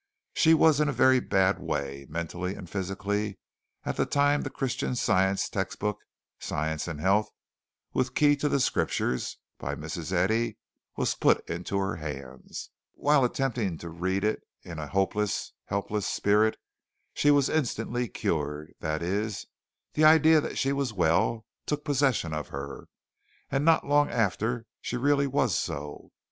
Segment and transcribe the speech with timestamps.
[0.33, 3.37] She was in a very bad way mentally and physically
[3.83, 5.99] at the time the Christian Science textbook,
[6.39, 7.29] "Science and Health,
[7.93, 10.11] with Key to the Scriptures," by Mrs.
[10.11, 10.57] Eddy,
[10.97, 12.71] was put into her hands.
[12.95, 16.57] While attempting to read it in a hopeless, helpless spirit,
[17.13, 19.45] she was instantly cured that is,
[19.93, 22.87] the idea that she was well took possession of her,
[23.51, 26.09] and not long after she really was so.